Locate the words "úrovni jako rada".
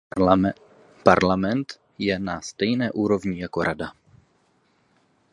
2.91-3.91